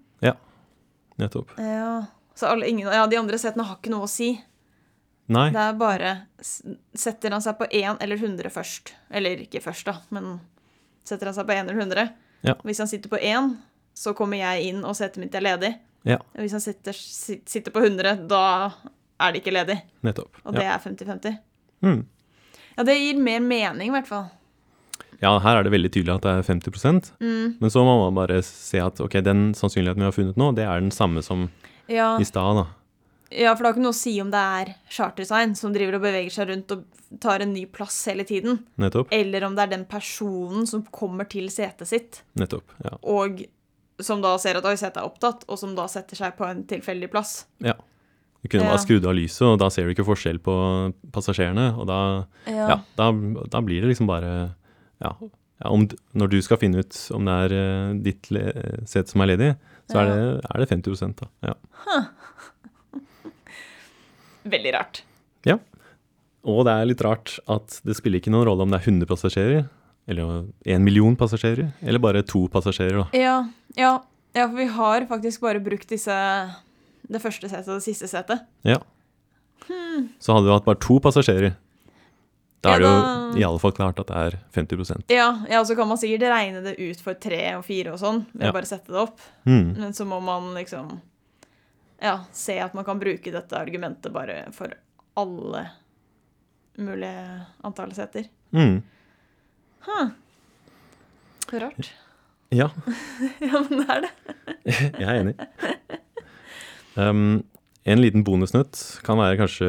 nettopp. 1.19 1.57
Ja. 1.59 2.07
Så 2.39 2.47
alle, 2.47 2.69
ingen, 2.71 2.87
ja, 2.87 3.07
de 3.11 3.19
andre 3.19 3.39
setene 3.41 3.67
har 3.67 3.81
ikke 3.81 3.91
noe 3.91 4.07
å 4.07 4.11
si. 4.11 4.37
Nei, 5.29 5.49
Det 5.53 5.61
er 5.61 5.75
bare 5.77 6.13
Setter 6.41 7.35
han 7.35 7.43
seg 7.45 7.59
på 7.59 7.67
1 7.69 7.99
eller 8.05 8.17
100 8.17 8.53
først? 8.55 8.95
Eller 9.11 9.43
ikke 9.43 9.61
først, 9.61 9.85
da, 9.91 9.99
men 10.15 10.39
setter 11.05 11.29
han 11.29 11.37
seg 11.37 11.49
på 11.49 11.57
1 11.57 11.67
eller 11.67 11.83
100? 11.83 12.13
Ja. 12.47 12.55
Hvis 12.65 12.79
han 12.81 12.89
sitter 12.89 13.11
på 13.13 13.19
1, 13.19 13.51
så 13.99 14.15
kommer 14.17 14.39
jeg 14.41 14.69
inn, 14.71 14.85
og 14.87 14.95
setet 14.99 15.19
mitt 15.25 15.35
er 15.35 15.43
ledig. 15.45 15.73
Ja. 16.07 16.21
Hvis 16.39 16.55
han 16.55 16.63
sitter, 16.63 16.95
sitter 16.95 17.75
på 17.75 17.83
100, 17.83 18.15
da 18.31 18.43
er 19.19 19.33
det 19.35 19.43
ikke 19.43 19.53
ledig. 19.57 19.81
nettopp. 20.07 20.39
Og 20.47 20.55
det 20.55 20.63
Ja. 20.63 20.77
er 20.77 20.79
50-50. 20.85 21.39
Mm. 21.83 22.05
Ja, 22.79 22.85
det 22.87 22.95
gir 23.01 23.19
mer 23.19 23.41
mening, 23.41 23.89
i 23.91 23.95
hvert 23.97 24.07
fall. 24.07 24.31
ja, 25.21 25.33
her 25.43 25.57
er 25.59 25.65
det 25.67 25.73
veldig 25.73 25.91
tydelig 25.91 26.15
at 26.15 26.23
det 26.23 26.31
er 26.31 26.43
50 26.47 27.11
Mm. 27.21 27.57
Men 27.61 27.71
så 27.71 27.83
må 27.83 27.97
man 28.11 28.15
bare 28.15 28.41
se 28.43 28.79
at 28.79 29.01
ok, 29.01 29.21
den 29.25 29.53
sannsynligheten 29.53 29.99
vi 29.99 30.05
har 30.07 30.13
funnet 30.15 30.37
nå, 30.39 30.53
det 30.55 30.65
er 30.65 30.79
den 30.81 30.91
samme 30.95 31.23
som 31.25 31.51
Ja. 31.89 32.17
i 32.21 32.23
stad, 32.25 32.55
da. 32.55 32.67
ja, 33.33 33.55
for 33.57 33.65
det 33.65 33.67
har 33.67 33.75
ikke 33.75 33.83
noe 33.83 33.91
å 33.91 33.95
si 33.99 34.21
om 34.21 34.31
det 34.31 34.39
er 34.39 34.75
Chartersign 34.89 35.57
som 35.57 35.73
driver 35.73 35.97
og 35.97 36.03
beveger 36.03 36.31
seg 36.31 36.49
rundt 36.53 36.71
og 36.71 36.85
tar 37.21 37.41
en 37.43 37.53
ny 37.53 37.65
plass 37.67 38.05
hele 38.07 38.23
tiden, 38.25 38.61
Nettopp. 38.79 39.09
eller 39.11 39.43
om 39.45 39.57
det 39.57 39.63
er 39.65 39.77
den 39.77 39.85
personen 39.87 40.67
som 40.69 40.85
kommer 40.85 41.29
til 41.29 41.49
setet 41.49 41.87
sitt, 41.89 42.23
Nettopp. 42.37 42.63
Ja. 42.85 42.97
og 43.03 43.43
som 44.01 44.23
da 44.23 44.37
ser 44.39 44.57
at 44.59 44.65
oi, 44.69 44.75
er 44.79 45.03
opptatt, 45.05 45.45
og 45.49 45.59
som 45.61 45.75
da 45.79 45.87
setter 45.91 46.17
seg 46.19 46.37
på 46.39 46.47
en 46.49 46.65
tilfeldig 46.69 47.11
plass. 47.13 47.47
ja. 47.65 47.75
Du 48.39 48.47
kunne 48.49 48.63
Ja. 48.65 48.71
bare 48.71 48.87
skrudd 48.87 49.05
av 49.05 49.15
lyset, 49.19 49.43
og 49.43 49.59
da 49.59 49.69
ser 49.69 49.85
du 49.85 49.91
ikke 49.91 50.07
forskjell 50.07 50.39
på 50.39 50.55
passasjerene. 51.11 51.75
Og 51.77 51.87
da, 51.89 52.25
ja, 52.47 52.79
da, 52.97 53.11
da 53.51 53.61
blir 53.61 53.81
det 53.83 53.89
liksom 53.91 54.07
bare 54.07 54.55
Ja, 55.03 55.11
ja 55.19 55.71
om, 55.71 55.89
når 56.15 56.29
du 56.31 56.41
skal 56.43 56.57
finne 56.57 56.79
ut 56.79 57.11
om 57.15 57.25
det 57.27 57.35
er 57.35 57.51
uh, 57.59 57.95
ditt 57.99 58.23
sete 58.87 59.11
som 59.11 59.21
er 59.23 59.27
ledig, 59.33 59.57
så 59.91 59.99
er, 60.03 60.07
det, 60.07 60.41
er 60.55 60.59
det 60.63 60.69
50 60.71 61.15
da. 61.19 61.27
Ja. 61.43 61.55
Veldig 64.55 64.73
rart. 64.75 65.03
Ja. 65.47 65.59
Og 66.49 66.65
det 66.65 66.73
er 66.75 66.87
litt 66.89 67.03
rart 67.05 67.37
at 67.51 67.81
det 67.85 67.97
spiller 67.99 68.19
ikke 68.23 68.33
noen 68.33 68.47
rolle 68.49 68.63
om 68.63 68.71
det 68.71 68.79
er 68.81 68.87
100 68.91 69.07
passasjerer, 69.11 69.69
eller 70.09 70.47
en 70.65 70.85
million 70.85 71.17
passasjerer, 71.17 71.71
eller 71.83 72.01
bare 72.03 72.23
to 72.27 72.47
passasjerer, 72.49 73.03
da. 73.05 73.07
Ja, 73.19 73.37
ja, 73.77 73.93
ja, 74.35 74.47
for 74.49 74.57
vi 74.57 74.67
har 74.73 75.05
faktisk 75.11 75.41
bare 75.45 75.61
brukt 75.61 75.89
disse 75.91 76.15
Det 77.09 77.21
første 77.23 77.49
setet 77.49 77.69
og 77.73 77.79
det 77.81 77.85
siste 77.87 78.09
setet. 78.11 78.43
Ja. 78.69 78.77
Så 80.21 80.33
hadde 80.35 80.47
vi 80.49 80.53
hatt 80.53 80.65
bare 80.67 80.81
to 80.81 80.99
passasjerer. 81.01 81.55
Da 82.61 82.73
Ja, 82.73 82.75
er 82.75 82.81
det 82.83 82.89
jo 82.91 83.41
i 83.41 83.45
alle 83.47 83.61
fall 83.63 83.73
klart 83.77 84.01
at 84.03 84.09
det 84.11 84.17
er 84.19 84.37
50% 84.57 85.13
Ja, 85.15 85.29
ja, 85.49 85.61
og 85.61 85.67
så 85.69 85.77
kan 85.79 85.87
man 85.89 85.97
sikkert 86.01 86.25
regne 86.33 86.63
det 86.65 86.75
ut 86.81 87.01
for 87.05 87.15
tre 87.15 87.39
og 87.55 87.63
fire 87.65 87.93
og 87.95 88.01
sånn, 88.03 88.25
ved 88.35 88.49
å 88.51 88.53
bare 88.57 88.67
sette 88.67 88.91
det 88.91 88.99
opp. 88.99 89.21
mm. 89.47 89.77
Men 89.79 89.93
så 89.95 90.05
må 90.09 90.19
man 90.25 90.51
liksom 90.57 91.01
Ja, 92.03 92.17
se 92.33 92.59
at 92.61 92.75
man 92.75 92.85
kan 92.85 92.99
bruke 93.01 93.31
dette 93.33 93.57
argumentet 93.59 94.13
bare 94.13 94.51
for 94.53 94.75
alle 95.19 95.65
mulige 96.79 97.41
antall 97.67 97.93
seter. 97.95 98.27
Mm. 98.55 98.83
Huh. 99.87 100.11
Så 101.51 101.61
rart. 101.63 101.93
Ja, 102.51 102.71
ja, 103.45 103.61
men 103.69 103.83
det 103.83 103.87
er 103.93 104.07
det. 104.07 104.11
jeg 105.03 105.05
er 105.05 105.21
enig. 105.21 105.37
Um, 106.97 107.45
en 107.89 108.03
liten 108.03 108.25
bonusnøtt 108.25 108.81
kan 109.07 109.21
være 109.21 109.39
kanskje 109.41 109.69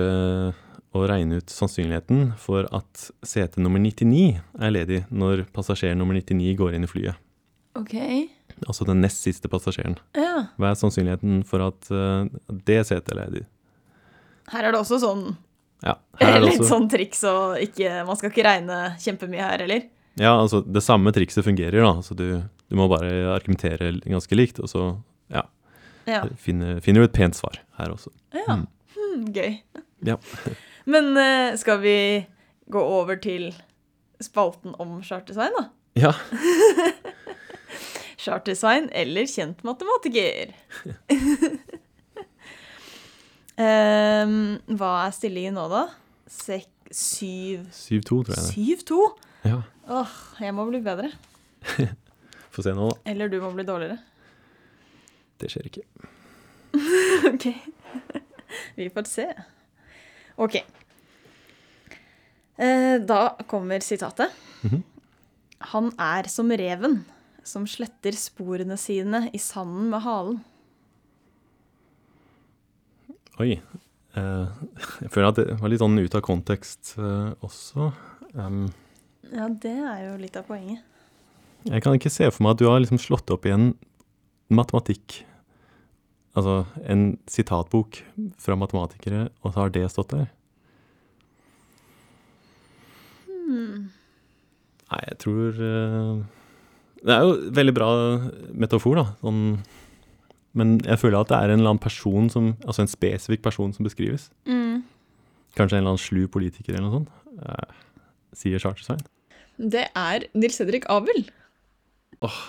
å 0.96 1.04
regne 1.06 1.40
ut 1.40 1.52
sannsynligheten 1.54 2.32
for 2.42 2.66
at 2.74 3.10
sete 3.28 3.62
nummer 3.62 3.82
99 3.84 4.40
er 4.40 4.74
ledig 4.74 5.04
når 5.12 5.46
passasjer 5.54 5.94
nummer 5.98 6.18
99 6.18 6.56
går 6.60 6.78
inn 6.78 6.88
i 6.88 6.90
flyet. 6.90 7.20
OK. 7.78 7.96
Altså 8.66 8.88
den 8.88 9.04
nest 9.04 9.22
siste 9.24 9.52
passasjeren. 9.52 10.00
Ja. 10.18 10.50
Hva 10.60 10.72
er 10.72 10.80
sannsynligheten 10.80 11.44
for 11.48 11.64
at 11.68 11.92
uh, 11.94 12.26
det 12.50 12.82
setet 12.90 13.14
er 13.14 13.22
ledig? 13.22 13.46
Her 14.50 14.66
er 14.66 14.74
det 14.74 14.82
også 14.82 14.98
sånn 15.04 15.24
Ja, 15.86 16.00
her 16.20 16.34
er 16.34 16.42
det 16.42 16.48
litt 16.56 16.64
også, 16.64 16.72
sånn 16.72 16.88
triks 16.90 17.22
og 17.30 17.60
ikke 17.62 18.02
Man 18.08 18.18
skal 18.18 18.32
ikke 18.34 18.46
regne 18.48 18.80
kjempemye 19.04 19.46
her 19.46 19.64
heller. 19.68 19.86
Ja, 20.20 20.34
altså 20.36 20.60
det 20.66 20.82
samme 20.84 21.12
trikset 21.16 21.46
fungerer, 21.46 21.80
da. 21.82 21.94
Så 22.06 22.16
du, 22.20 22.26
du 22.70 22.76
må 22.78 22.90
bare 22.92 23.10
argumentere 23.34 23.94
ganske 24.04 24.36
likt, 24.38 24.60
og 24.60 24.70
så 24.72 24.84
ja, 25.32 25.46
Ja. 26.10 26.24
finner, 26.42 26.80
finner 26.84 27.06
du 27.06 27.10
et 27.10 27.16
pent 27.16 27.38
svar 27.38 27.62
her 27.80 27.94
også. 27.96 28.12
ja. 28.36 28.60
Mm. 28.60 28.68
Hmm, 28.96 29.26
gøy. 29.34 29.60
Ja. 30.06 30.18
Men 30.90 31.12
uh, 31.18 31.56
skal 31.62 31.80
vi 31.84 31.96
gå 32.70 32.82
over 32.82 33.16
til 33.22 33.52
spalten 34.22 34.74
om 34.82 35.00
chartdesign, 35.06 35.54
da? 35.58 35.68
Ja, 36.00 36.12
chartdesign 38.20 38.90
eller 38.94 39.26
kjent 39.30 39.62
matematiker. 39.64 40.52
um, 43.60 44.36
hva 44.80 44.92
er 45.08 45.16
stillingen 45.16 45.58
nå, 45.60 45.68
da? 45.72 45.86
Sek 46.30 46.68
7-2, 46.94 48.02
tror 48.08 48.28
jeg 48.28 48.36
det. 48.36 48.46
Syv 48.52 48.84
to? 48.90 49.00
Ja, 49.48 49.62
Åh, 49.90 50.16
jeg 50.38 50.54
må 50.54 50.68
bli 50.70 50.82
bedre. 50.86 51.10
Få 52.54 52.66
se 52.66 52.74
nå, 52.78 52.90
da. 52.92 52.98
Eller 53.10 53.32
du 53.32 53.40
må 53.42 53.50
bli 53.56 53.66
dårligere. 53.66 53.98
Det 55.40 55.50
skjer 55.50 55.70
ikke. 55.70 55.86
OK. 57.34 57.48
Vi 58.78 58.90
får 58.94 59.08
se. 59.10 59.28
OK. 60.40 60.60
Eh, 62.60 62.96
da 63.08 63.22
kommer 63.50 63.82
sitatet. 63.86 64.36
Mhm. 64.62 64.84
Han 65.74 65.90
er 66.00 66.30
som 66.32 66.52
reven 66.56 67.02
som 67.44 67.66
sletter 67.68 68.16
sporene 68.16 68.78
sine 68.80 69.26
i 69.36 69.40
sanden 69.42 69.90
med 69.92 70.04
halen. 70.06 70.38
Oi. 73.40 73.56
Eh, 74.20 74.46
jeg 75.04 75.12
føler 75.12 75.32
at 75.32 75.42
det 75.42 75.58
var 75.62 75.72
litt 75.72 75.82
sånn 75.82 75.98
ut 76.00 76.20
av 76.20 76.24
kontekst 76.26 76.94
eh, 77.00 77.32
også. 77.46 77.90
Um, 78.36 78.68
Ja, 79.34 79.48
det 79.50 79.76
er 79.78 80.04
jo 80.08 80.18
litt 80.18 80.38
av 80.40 80.48
poenget. 80.50 80.82
jeg 81.70 81.84
kan 81.84 81.94
ikke 81.98 82.10
se 82.10 82.30
for 82.32 82.44
meg 82.44 82.56
at 82.56 82.62
du 82.62 82.68
har 82.70 82.80
liksom 82.80 82.98
slått 83.02 83.30
opp 83.30 83.46
i 83.46 83.54
en 83.56 83.74
matematikk 84.50 85.24
Altså 86.38 86.62
en 86.86 87.18
sitatbok 87.28 87.98
fra 88.40 88.56
matematikere, 88.56 89.30
og 89.42 89.52
så 89.52 89.60
har 89.64 89.72
det 89.74 89.88
stått 89.92 90.12
der. 90.14 90.28
Hmm. 93.50 93.90
Nei, 94.92 95.00
jeg 95.10 95.18
tror 95.26 95.58
eh, 95.58 96.22
Det 97.02 97.16
er 97.16 97.26
jo 97.26 97.34
veldig 97.58 97.74
bra 97.76 97.90
metafor, 98.54 99.02
da. 99.02 99.06
Sånn, 99.26 99.42
men 100.54 100.78
jeg 100.86 101.02
føler 101.02 101.20
at 101.20 101.34
det 101.34 101.40
er 101.40 101.50
en 101.54 101.60
eller 101.64 101.74
annen 101.74 101.82
person 101.84 102.30
som 102.32 102.54
Altså 102.64 102.86
en 102.86 102.92
spesifikk 102.94 103.44
person 103.46 103.74
som 103.74 103.86
beskrives. 103.90 104.30
Mm. 104.50 104.84
Kanskje 105.58 105.80
en 105.80 105.84
eller 105.84 105.96
annen 105.96 106.06
slu 106.06 106.24
politiker 106.32 106.78
eller 106.78 106.88
noe 106.88 107.00
sånt. 107.00 107.14
eh, 107.42 107.78
sier 108.38 108.62
Chartersveien. 108.62 109.02
Det 109.60 109.90
er 109.92 110.24
Nils 110.34 110.58
Henrik 110.62 110.88
Abel. 110.90 111.26
Åh, 112.24 112.40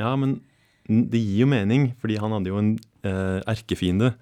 Ja, 0.00 0.14
men 0.16 0.40
det 0.88 1.20
gir 1.20 1.44
jo 1.44 1.46
mening, 1.46 1.92
fordi 2.00 2.16
han 2.18 2.32
hadde 2.32 2.48
jo 2.48 2.56
en 2.58 2.70
eh, 3.04 3.40
erkefiende, 3.52 4.14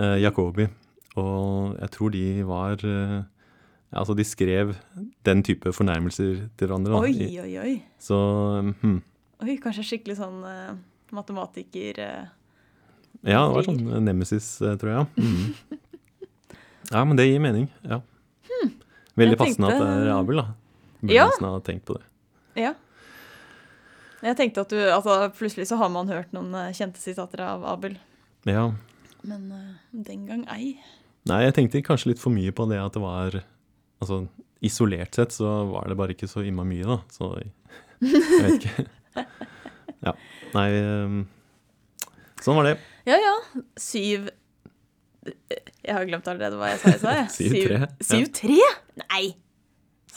eh, 0.00 0.16
Jacobi. 0.24 0.66
Og 1.20 1.76
jeg 1.76 1.90
tror 1.92 2.10
de 2.14 2.24
var 2.48 2.80
eh, 2.86 3.20
Altså, 3.90 4.14
de 4.14 4.22
skrev 4.22 4.76
den 5.26 5.40
type 5.42 5.72
fornærmelser 5.74 6.46
til 6.54 6.68
hverandre. 6.68 6.92
Da. 6.92 7.00
Oi, 7.02 7.40
oi, 7.42 7.54
oi. 7.58 7.72
Så 7.98 8.14
hmm. 8.62 9.00
Oi, 9.42 9.56
Kanskje 9.58 9.82
skikkelig 9.88 10.14
sånn 10.20 10.44
eh, 10.46 10.76
matematiker 11.10 11.98
eh. 11.98 12.28
Ja, 13.26 13.42
det 13.48 13.56
var 13.56 13.66
sånn 13.66 13.82
eh, 13.82 14.02
nemesis, 14.06 14.46
eh, 14.62 14.78
tror 14.80 14.94
jeg. 14.94 15.08
Mm. 15.18 15.80
Ja, 16.90 17.02
men 17.04 17.18
det 17.18 17.26
gir 17.28 17.42
mening. 17.42 17.66
Ja. 17.82 18.00
Veldig 19.18 19.34
Jeg 19.34 19.40
passende 19.42 19.68
at 19.68 19.82
det 19.82 19.90
er 19.90 20.12
Abel, 20.14 20.40
da. 20.40 20.69
Ja. 21.08 21.28
Nesten 21.30 21.62
tenkt 21.66 21.86
på 21.88 21.96
det. 21.98 22.04
Ja. 22.60 22.74
Jeg 24.20 24.36
tenkte 24.36 24.64
at 24.66 24.72
du 24.72 24.80
Altså, 24.90 25.16
plutselig 25.36 25.68
så 25.70 25.78
har 25.80 25.88
man 25.92 26.10
hørt 26.12 26.32
noen 26.36 26.52
eh, 26.58 26.72
kjente 26.76 27.00
sitater 27.00 27.40
av 27.46 27.64
Abel. 27.64 27.96
Ja. 28.48 28.70
Men 29.24 29.48
uh, 29.52 29.76
den 29.92 30.26
gang 30.28 30.44
ei. 30.52 30.74
Nei, 31.28 31.42
jeg 31.44 31.56
tenkte 31.56 31.82
kanskje 31.84 32.12
litt 32.12 32.22
for 32.22 32.32
mye 32.32 32.52
på 32.56 32.64
det 32.70 32.80
at 32.80 32.96
det 32.96 33.02
var 33.04 33.40
Altså, 34.00 34.22
isolert 34.64 35.16
sett 35.16 35.34
så 35.36 35.50
var 35.68 35.88
det 35.88 35.96
bare 36.00 36.14
ikke 36.16 36.28
så 36.28 36.44
imma 36.44 36.64
mye, 36.64 36.86
da. 36.88 36.98
Så 37.12 37.32
jeg 37.40 37.52
vet 38.44 38.60
ikke. 38.60 38.88
Ja. 40.00 40.14
Nei 40.54 40.68
um, 40.80 41.16
Sånn 42.40 42.56
var 42.56 42.70
det. 42.70 42.76
Ja 43.04 43.18
ja. 43.20 43.32
Syv 43.76 44.30
Jeg 45.26 45.92
har 45.92 46.06
glemt 46.08 46.28
allerede 46.30 46.56
hva 46.56 46.70
jeg 46.72 46.80
sa 46.80 46.94
jeg 46.94 47.02
sa, 47.04 47.16
jeg. 47.18 47.28
Syv 47.34 47.74
ja. 47.74 47.90
Syv 48.08 48.30
tre? 48.38 48.58
Nei! 49.02 49.24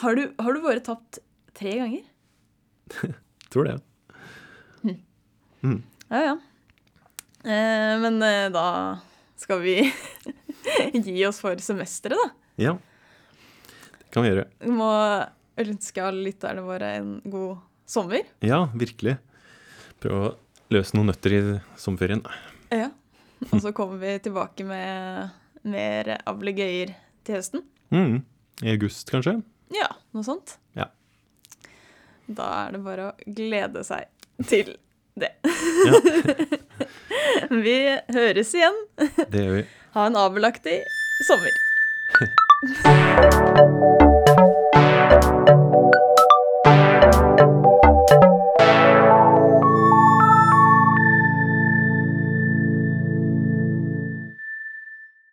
Har 0.02 0.16
du, 0.18 0.24
har 0.40 0.54
du 0.54 0.62
bare 0.64 0.82
tapt 0.84 1.20
tre 1.54 1.78
ganger? 1.80 2.04
Tror 3.54 3.70
det. 3.70 3.80
Ja 6.14 6.22
ja. 6.22 6.34
Eh, 7.44 8.00
men 8.00 8.22
eh, 8.22 8.50
da 8.54 9.00
skal 9.36 9.62
vi 9.64 9.76
gi 10.94 11.26
oss 11.26 11.40
for 11.42 11.58
semesteret, 11.58 12.18
da. 12.20 12.30
Ja. 12.62 12.74
Det 13.98 14.12
kan 14.14 14.26
vi 14.26 14.30
gjøre. 14.30 14.48
Vi 14.62 14.74
må 14.78 14.90
ønske 15.64 16.04
alle 16.06 16.28
lytterne 16.30 16.66
våre 16.66 16.92
en 17.00 17.16
god 17.26 17.64
sommer. 17.90 18.22
Ja, 18.46 18.68
virkelig. 18.78 19.18
Prøve 20.04 20.28
å 20.28 20.34
løse 20.74 20.98
noen 20.98 21.10
nøtter 21.12 21.36
i 21.38 21.42
sommerferien. 21.82 22.22
Ja. 22.74 22.92
Og 23.50 23.58
så 23.64 23.74
kommer 23.76 24.00
vi 24.02 24.14
tilbake 24.24 24.66
med 24.68 25.34
mer 25.68 26.14
ablegøyer 26.30 26.94
til 27.26 27.40
høsten. 27.40 27.66
Mm. 27.94 28.22
I 28.66 28.76
august, 28.76 29.10
kanskje? 29.12 29.40
Ja, 29.74 29.90
noe 30.14 30.24
sånt. 30.26 30.58
Ja. 30.78 30.88
Da 32.28 32.50
er 32.68 32.76
det 32.78 32.82
bare 32.86 33.10
å 33.12 33.14
glede 33.36 33.84
seg 33.88 34.08
til 34.50 34.76
det. 35.20 35.34
Ja, 35.44 35.94
Vi 37.64 37.76
høres 38.16 38.54
igjen. 38.56 38.78
det 39.30 39.44
gjør 39.44 39.60
vi. 39.60 39.66
Ha 39.98 40.08
en 40.10 40.18
abelaktig 40.18 40.80
sommer. 41.28 41.54